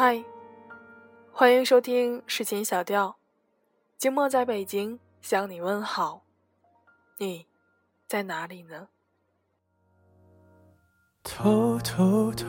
[0.00, 0.22] 嗨，
[1.32, 3.16] 欢迎收听诗情小调，
[3.96, 6.22] 静默在北京向你问好，
[7.16, 7.48] 你
[8.06, 8.86] 在哪里呢？
[11.24, 12.44] 偷偷的，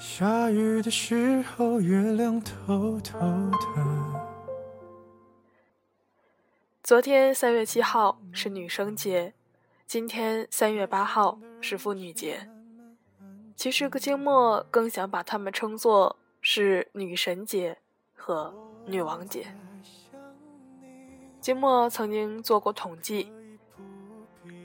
[0.00, 4.26] 下雨的时候，月亮偷偷的。
[6.82, 9.34] 昨天三月七号是女生节，
[9.86, 12.50] 今天三月八号是妇女节。
[13.60, 17.76] 其实，个静默更想把她们称作是女神节
[18.16, 18.54] 和
[18.86, 19.48] 女王节。
[21.42, 23.30] 静默曾经做过统计，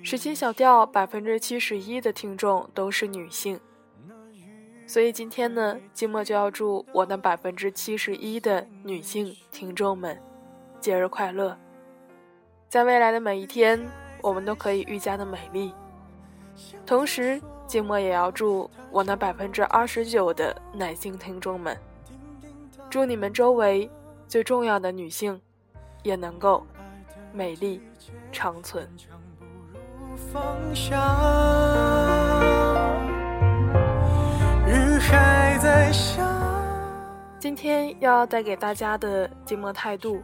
[0.00, 3.58] 十七小调百分之七十一的听众都是女性，
[4.86, 10.22] 所以今天呢，静默就要祝我那百分之七十一的女性听众们
[10.80, 11.58] 节日快乐。
[12.68, 13.84] 在未来的每一天，
[14.22, 15.74] 我们都可以愈加的美丽，
[16.86, 17.42] 同时。
[17.66, 21.76] 静默也要祝我那百分之二十九的男性听众们，
[22.90, 23.90] 祝你们周围
[24.28, 25.40] 最重要的女性
[26.02, 26.64] 也能够
[27.32, 27.80] 美丽
[28.30, 28.88] 长存。
[37.38, 40.22] 今天要带给大家的静默态度，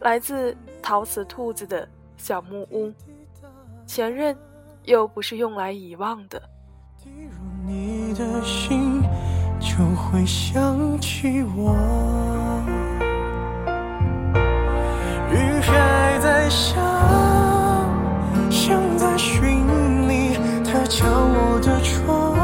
[0.00, 2.92] 来自陶瓷兔子的小木屋。
[3.86, 4.36] 前任
[4.84, 6.40] 又不是用来遗忘的。
[7.66, 9.02] 你的心
[9.60, 11.74] 就会想起我。
[15.32, 16.74] 雨还在下，
[18.50, 19.42] 像在寻
[20.08, 22.36] 你，它敲我的窗。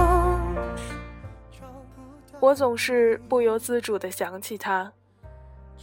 [2.39, 4.93] 我总是不由自主的想起他，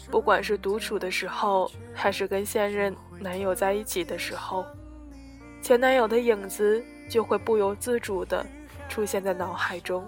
[0.09, 4.63] 不管是独处的时候，还是跟现任男友在一起的时候，
[5.61, 8.45] 前男友的影子就会不由自主的。
[8.93, 10.05] 出现在脑海中，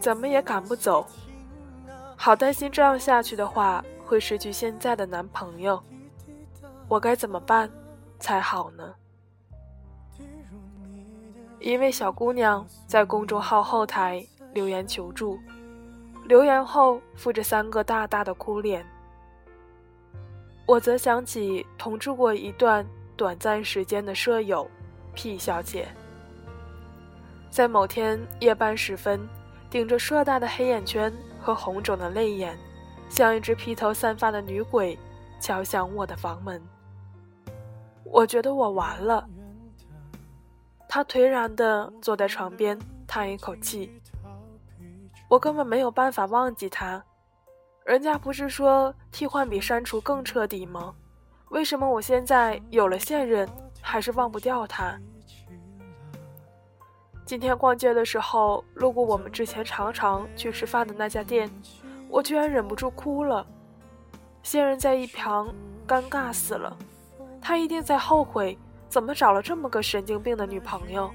[0.00, 1.06] 怎么也赶不走，
[2.16, 5.80] 好担心这样下去的话会失去现在的男朋友，
[6.88, 7.70] 我该怎么办
[8.18, 8.92] 才好呢？
[11.60, 15.38] 一位小姑娘在公众号后台留言求助，
[16.24, 18.84] 留言后附着三个大大的哭脸。
[20.66, 22.84] 我则想起同住过一段
[23.16, 24.68] 短暂时间的舍友
[25.14, 25.86] P 小姐。
[27.50, 29.28] 在某天夜半时分，
[29.68, 32.56] 顶着硕大的黑眼圈和红肿的泪眼，
[33.08, 34.96] 像一只披头散发的女鬼，
[35.40, 36.62] 敲响我的房门。
[38.04, 39.28] 我觉得我完了。
[40.88, 44.00] 他颓然地坐在床边，叹一口气。
[45.28, 47.02] 我根本没有办法忘记他。
[47.84, 50.94] 人家不是说替换比删除更彻底吗？
[51.50, 53.48] 为什么我现在有了现任，
[53.80, 54.96] 还是忘不掉他？
[57.30, 61.48] 今天逛街的时候，路过我们之前常常去吃饭的那家店，
[62.08, 63.46] 我居然忍不住哭了。
[64.42, 65.54] 现任在一旁
[65.86, 66.76] 尴尬死了，
[67.40, 68.58] 他一定在后悔
[68.88, 71.08] 怎么找了这么个神经病的女朋友。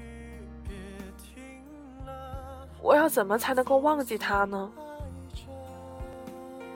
[2.80, 4.72] 我要怎么才能够忘记他呢？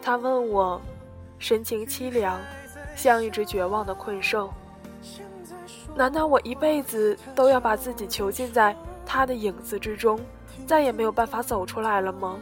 [0.03, 0.79] 他问我，
[1.39, 2.39] 神情凄凉，
[2.95, 4.53] 像一只绝望的困兽。
[5.95, 8.77] 难道我一辈子都要把自己囚禁在？
[9.13, 10.21] 他的影子之中，
[10.69, 12.39] 再也没有办法走出来了吗？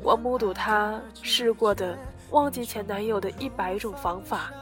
[0.00, 1.98] 我目睹他试过的
[2.30, 4.52] 忘记前男友的一百种方法，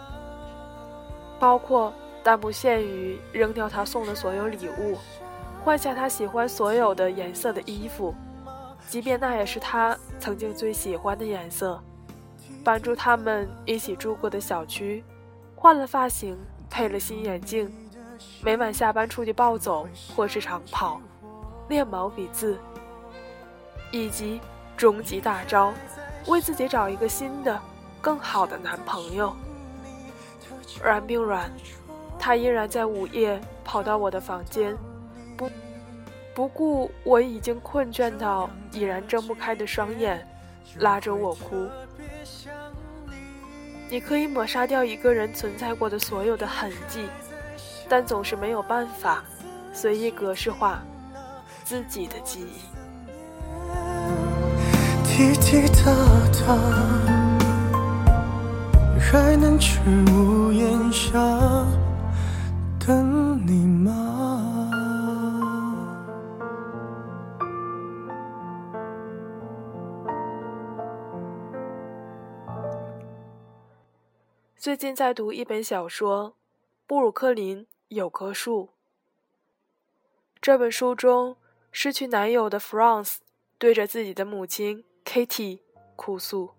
[1.38, 1.92] 包括
[2.22, 4.96] 但不限于扔掉他送的所有礼物，
[5.62, 8.14] 换下他喜欢所有的颜色的衣服，
[8.88, 11.78] 即便那也是他曾经最喜欢的颜色；
[12.64, 15.04] 搬出他们一起住过的小区，
[15.54, 16.38] 换了发型，
[16.70, 17.70] 配了新眼镜。
[18.42, 21.00] 每晚下班出去暴走或是长跑，
[21.68, 22.58] 练毛笔字，
[23.90, 24.40] 以及
[24.76, 25.72] 终极大招，
[26.26, 27.60] 为自己找一个新的、
[28.00, 29.34] 更好的男朋友。
[30.82, 31.50] 软并软，
[32.18, 34.76] 他依然在午夜跑到我的房间，
[35.36, 35.50] 不
[36.34, 40.26] 不顾我已经困倦到已然睁不开的双眼，
[40.78, 41.68] 拉着我哭。
[43.90, 47.08] 你可以抹杀掉一个人存在过的所有的痕迹。
[47.88, 49.24] 但总是没有办法
[49.72, 50.82] 随意格式化
[51.64, 52.60] 自己的记忆。
[55.04, 55.90] 滴滴答
[56.46, 56.54] 答，
[59.00, 59.80] 还能去
[60.12, 61.18] 屋檐下
[62.78, 64.70] 等你吗？
[74.56, 76.34] 最近在读一本小说，
[76.86, 77.66] 布鲁克林。
[77.88, 78.68] 有棵树。
[80.40, 81.36] 这本书中，
[81.72, 83.16] 失去男友的 France
[83.58, 85.60] 对着自己的母亲 Kitty
[85.96, 86.52] 哭诉：“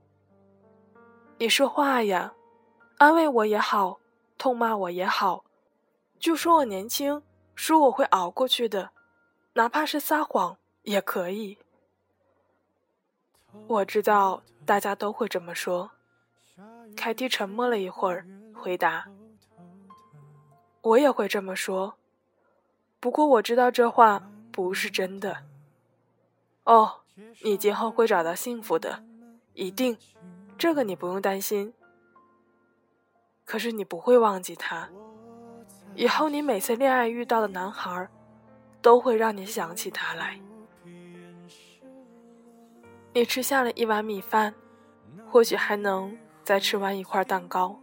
[1.38, 2.34] 你说话呀，
[2.98, 4.00] 安慰我也好，
[4.38, 5.46] 痛骂我也好，
[6.20, 7.22] 就说我年轻，
[7.56, 8.92] 说我会熬过去的，
[9.54, 11.58] 哪怕是撒谎也可以。”
[13.68, 15.92] 我知道大家都会这么说。
[16.96, 19.08] 凯蒂沉默了一会儿，回答
[20.81, 21.96] ：“我也会这么说，
[23.00, 25.44] 不过我知道这话不是真的。”
[26.66, 27.02] 哦，
[27.44, 29.04] 你今后会找到幸福的，
[29.54, 29.98] 一定，
[30.58, 31.74] 这个你不用担心。
[33.46, 34.90] 可是你不会忘记他，
[35.96, 38.08] 以后你每次恋爱遇到的男孩，
[38.81, 40.40] 都会让你想起他来。
[43.12, 44.54] 你吃下了一碗米饭，
[45.28, 47.80] 或许还能再吃完一块蛋糕。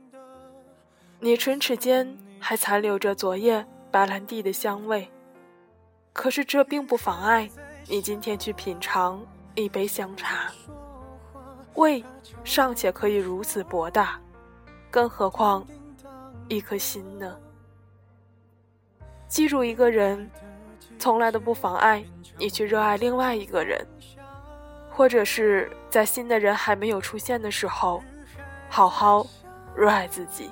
[1.18, 2.16] 你唇齿间
[2.48, 5.10] 还残留着昨夜白兰地的香味，
[6.12, 7.50] 可是这并不妨碍
[7.88, 9.20] 你今天去品尝
[9.56, 10.52] 一杯香茶。
[11.74, 12.04] 胃
[12.44, 14.20] 尚且可以如此博大，
[14.92, 15.66] 更何况
[16.46, 17.36] 一颗心呢？
[19.26, 20.30] 记住一个人，
[21.00, 22.04] 从来都不妨碍
[22.38, 23.84] 你去热爱另外一个人。
[24.88, 28.00] 或者是在新的人还没有出现的时候，
[28.70, 29.26] 好好
[29.74, 30.48] 热爱自己。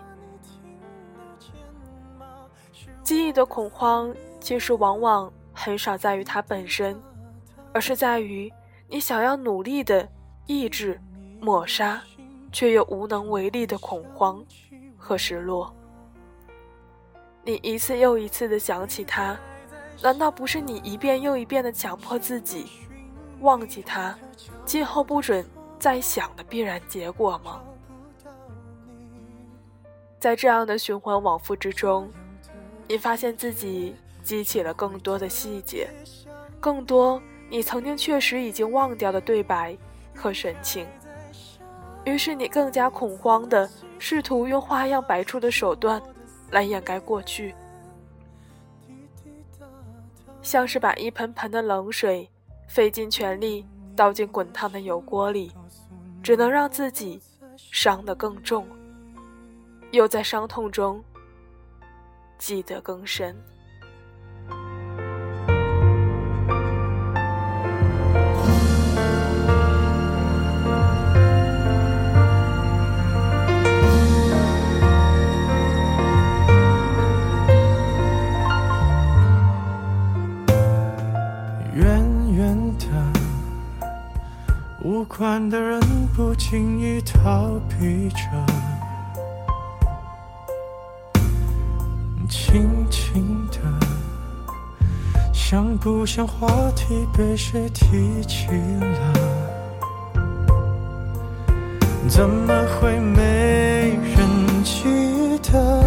[3.03, 7.01] 记忆的恐慌，其实往往很少在于它本身，
[7.73, 8.53] 而是在于
[8.89, 10.09] 你想要努力的
[10.47, 11.01] 抑制、
[11.41, 12.03] 抹杀，
[12.53, 14.45] 却又无能为力的恐慌
[14.97, 15.75] 和失落。
[17.43, 19.39] 你一次又一次的想起他，
[20.03, 22.67] 难道不是你一遍又一遍的强迫自己？
[23.41, 24.17] 忘记他，
[24.65, 25.45] 今后不准
[25.79, 27.61] 再想的必然结果吗？
[30.19, 32.11] 在这样的循环往复之中，
[32.87, 35.89] 你发现自己激起了更多的细节，
[36.61, 39.77] 更多你曾经确实已经忘掉的对白
[40.15, 40.87] 和神情。
[42.05, 46.03] 于是你更加恐慌的试图用花样百出的手段
[46.51, 47.55] 来掩盖过去，
[50.43, 52.29] 像是把一盆盆的冷水。
[52.67, 53.65] 费尽全力
[53.95, 55.53] 倒进滚烫的油锅里，
[56.23, 57.21] 只能让自己
[57.57, 58.67] 伤得更重，
[59.93, 61.05] 又在伤痛中
[62.39, 63.35] 记得更深。
[81.75, 82.79] 远远
[85.51, 85.81] 的人
[86.15, 88.74] 不经意逃避着，
[95.85, 98.47] 不像话题被谁提起
[98.81, 99.13] 了？
[102.09, 105.85] 怎么会没人记得？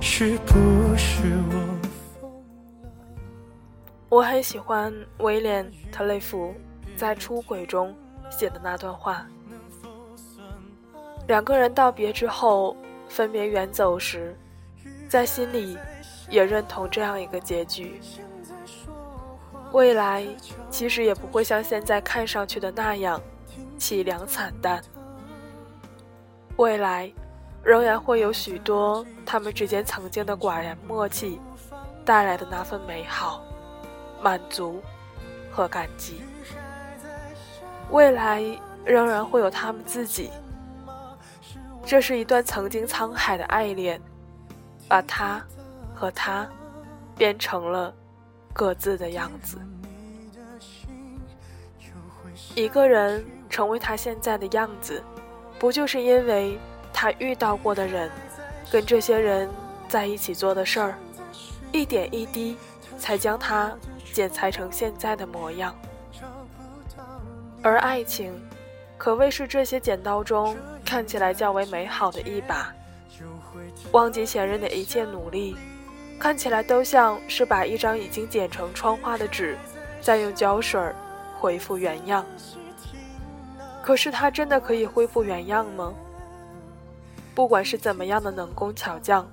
[0.00, 1.52] 是不是我
[2.20, 2.42] 疯了？
[4.08, 6.52] 我很喜欢威廉·特雷弗。
[6.96, 7.94] 在出轨中
[8.30, 9.24] 写的那段话，
[11.28, 12.74] 两个人道别之后
[13.06, 14.34] 分别远走时，
[15.08, 15.76] 在心里
[16.28, 18.00] 也认同这样一个结局。
[19.72, 20.26] 未来
[20.70, 23.20] 其实也不会像现在看上去的那样
[23.78, 24.82] 凄凉惨淡，
[26.56, 27.12] 未来
[27.62, 31.40] 仍然会有许多他们之间曾经的寡然默契
[32.04, 33.42] 带来的那份美好、
[34.22, 34.80] 满足
[35.50, 36.22] 和感激。
[37.90, 38.42] 未来
[38.84, 40.30] 仍然会有他们自己。
[41.84, 44.00] 这是一段曾经沧海的爱恋，
[44.88, 45.44] 把它
[45.96, 46.46] 和他
[47.16, 47.92] 变成了
[48.52, 49.58] 各自的样子。
[52.54, 55.02] 一个人成为他现在的样子，
[55.58, 56.58] 不就是因为
[56.92, 58.10] 他遇到过的人，
[58.70, 59.48] 跟这些人
[59.88, 60.98] 在一起做的事儿，
[61.72, 62.58] 一点一滴，
[62.98, 63.74] 才将他
[64.12, 65.74] 剪裁成现在的模样。
[67.62, 68.32] 而爱情，
[68.98, 72.72] 可谓是这些剪刀中看起来较为美好的一把。
[73.92, 75.56] 忘记前任的一切努力，
[76.18, 79.56] 看起来都像是把一张已经剪成窗花的纸，
[80.00, 80.80] 再用胶水
[81.38, 82.24] 恢复原样。
[83.82, 85.94] 可是它真的可以恢复原样吗？
[87.34, 89.28] 不管是怎么样的能工巧匠，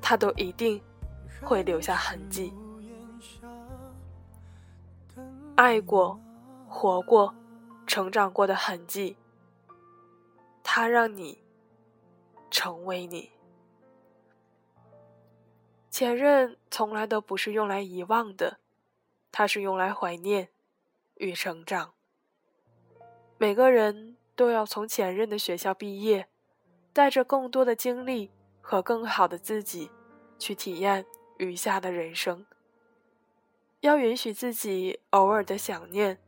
[0.00, 0.80] 它都一定
[1.42, 2.52] 会留下痕迹。
[5.54, 6.18] 爱过，
[6.68, 7.34] 活过。
[7.86, 9.16] 成长过的痕迹，
[10.62, 11.36] 它让你
[12.48, 13.28] 成为你。
[16.00, 18.58] 前任从来都不是用来遗忘的，
[19.30, 20.48] 它是用来怀念
[21.16, 21.92] 与成长。
[23.36, 26.26] 每个人都要从前任的学校毕业，
[26.94, 28.30] 带着更多的经历
[28.62, 29.90] 和更好的自己，
[30.38, 31.04] 去体验
[31.36, 32.46] 余下的人生。
[33.80, 36.18] 要允许自己偶尔的想念、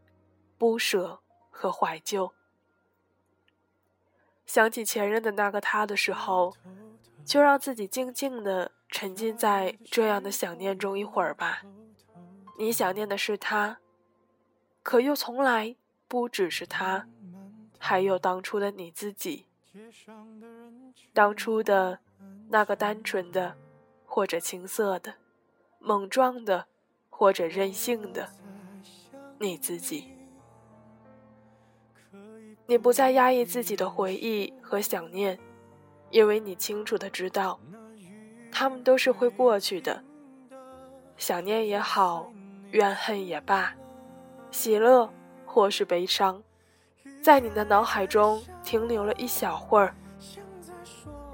[0.59, 2.35] 不舍和怀旧。
[4.45, 6.55] 想起前任的那个他的时候，
[7.25, 11.62] 就让自己静静的沉浸在这样的想念中一会儿吧。
[12.58, 13.78] 你想念的是他，
[14.82, 15.75] 可又从来
[16.06, 17.08] 不只是他，
[17.78, 19.46] 还有当初的你自己。
[21.14, 22.00] 当初的
[22.50, 23.56] 那个单纯的，
[24.04, 25.14] 或者青涩的，
[25.78, 26.66] 莽撞的，
[27.08, 28.28] 或者任性的
[29.38, 30.12] 你自己。
[32.66, 35.38] 你不再压抑自己的回忆和想念，
[36.11, 37.58] 因为你清楚的知道，
[38.52, 40.00] 他们都是会过去的。
[41.16, 42.30] 想念也好，
[42.71, 43.75] 怨恨也罢，
[44.50, 45.11] 喜乐
[45.47, 46.40] 或是悲伤，
[47.23, 49.94] 在你的脑海中停留了一小会儿，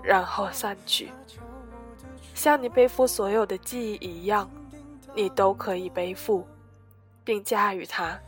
[0.03, 1.11] 然后散去。
[2.35, 4.49] 像你背负所有的记忆一样，
[5.15, 6.47] 你都可以背负，
[7.25, 8.19] 并驾驭它，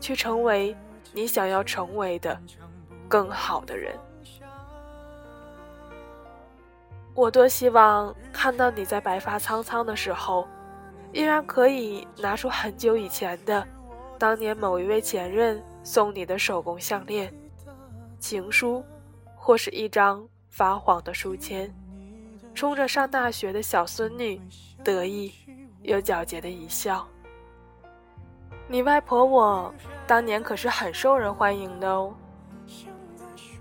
[0.00, 0.76] 去成为。
[1.14, 2.38] 你想要成为的
[3.08, 3.98] 更好的人，
[7.18, 10.46] 我多希望看到你在白发苍苍的时候，
[11.12, 13.66] 依然可以拿出很久以前的，
[14.16, 17.34] 当年某一位前任送你的手工项链、
[18.20, 18.84] 情书，
[19.34, 21.68] 或是一张发黄的书签，
[22.54, 24.40] 冲着上大学的小孙女
[24.84, 25.34] 得意
[25.82, 27.04] 又皎洁的一笑。
[28.68, 29.74] 你外婆我
[30.06, 32.14] 当年可是很受人欢迎的哦，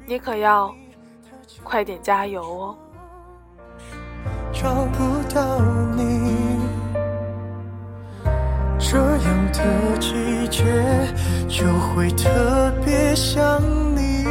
[0.05, 0.71] 你可要
[1.63, 2.77] 快点加油哦。
[4.67, 5.61] 找不到
[5.95, 6.59] 你，
[8.77, 10.61] 这样的季节
[11.47, 13.61] 就会特别想
[13.95, 14.25] 你。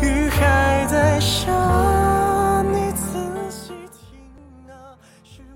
[0.00, 4.18] 雨还在下，你仔细听
[4.72, 4.96] 啊。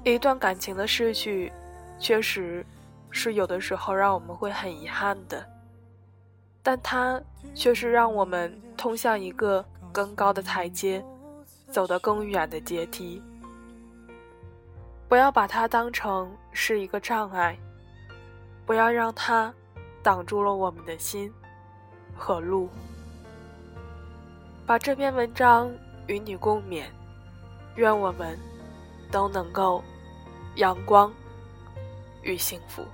[0.05, 1.51] 一段感情的逝去。
[1.99, 2.67] 确实，
[3.11, 5.43] 是有的时候让我们会很遗憾的，
[6.63, 7.19] 但它
[7.55, 11.03] 却是让我们通向一个更高的台阶，
[11.71, 13.23] 走得更远的阶梯。
[15.09, 17.59] 不要把它当成是一个障碍，
[18.67, 19.53] 不要让它
[20.03, 21.33] 挡住了我们的心
[22.17, 22.69] 和路。
[24.67, 25.73] 把这篇文章
[26.07, 26.85] 与你共勉，
[27.77, 28.39] 愿我们
[29.11, 29.83] 都能够
[30.57, 31.13] 阳光。
[32.25, 32.85] 与幸福。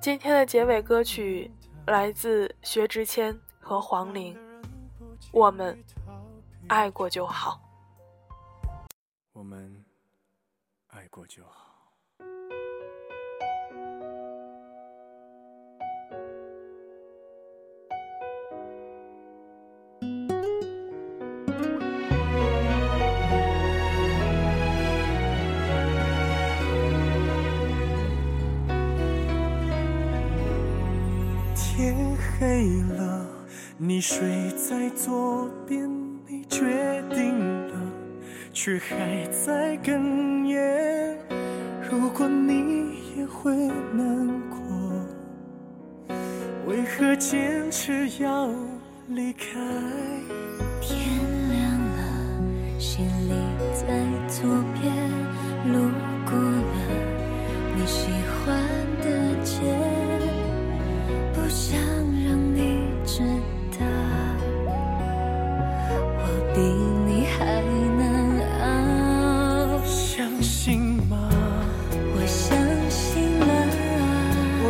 [0.00, 1.50] 今天的结尾歌曲
[1.84, 4.34] 来自薛之谦和黄龄，
[5.32, 5.76] 我们
[6.68, 7.60] 爱过就好。
[9.32, 9.84] 我们
[10.88, 11.64] 爱过就好。
[31.54, 31.94] 天
[32.38, 33.26] 黑了，
[33.76, 35.88] 你睡在左边，
[36.28, 36.58] 你决
[37.14, 37.74] 定了，
[38.52, 41.16] 却还在哽咽。
[41.88, 43.54] 如果你也会
[43.92, 44.58] 难过，
[46.66, 48.48] 为何坚持要
[49.08, 49.44] 离开？
[50.80, 50.98] 天
[51.48, 53.32] 亮了，心里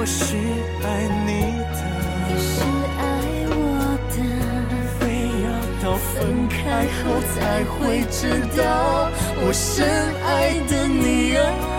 [0.07, 0.37] 是
[0.85, 1.41] 爱你
[1.75, 1.81] 的
[2.29, 2.61] 你是
[2.97, 3.03] 爱
[3.51, 4.17] 我的
[5.01, 5.03] 非
[5.43, 5.47] 要
[5.83, 9.11] 到分开后才会知道
[9.45, 9.85] 我深
[10.23, 11.75] 爱的你啊。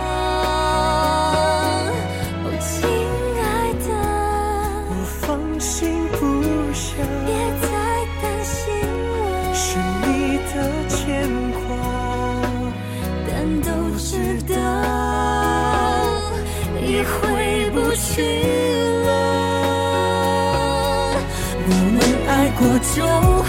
[21.70, 22.60] 我们爱过
[22.94, 22.96] 就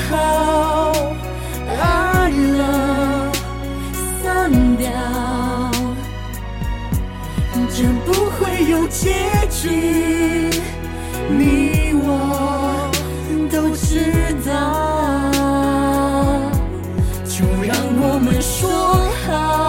[0.06, 0.10] 好。
[1.82, 2.62] 爱了，
[4.22, 4.88] 散掉，
[7.70, 8.38] 这不会
[8.70, 10.50] 有结局，
[11.30, 12.92] 你我
[13.50, 14.52] 都知道，
[17.24, 18.60] 就让我们说
[19.26, 19.69] 好。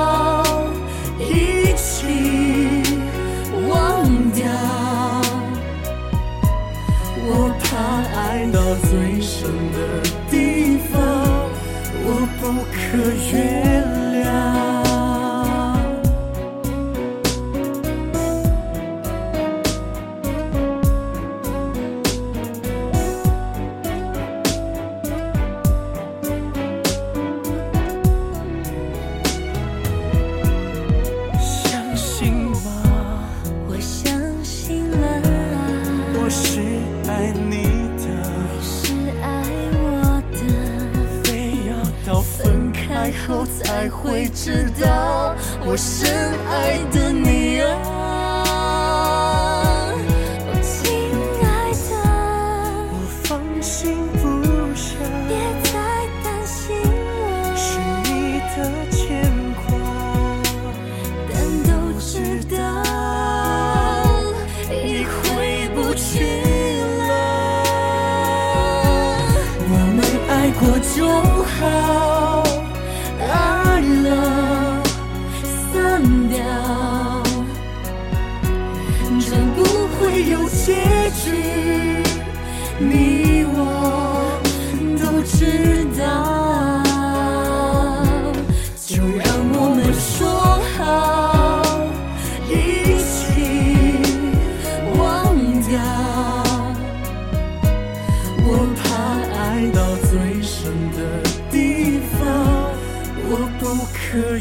[8.88, 9.78] 最深的
[10.30, 11.00] 地方
[12.02, 12.06] 我
[12.40, 12.96] 不可
[13.32, 13.84] 原
[14.24, 14.79] 谅。
[43.26, 46.10] 后才会知道，我深
[46.48, 47.99] 爱的你啊。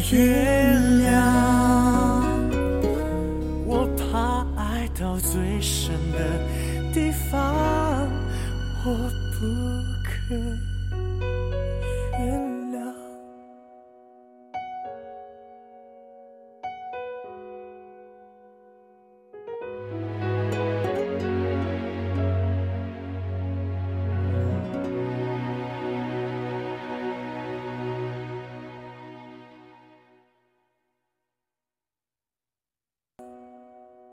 [0.10, 0.59] 雪。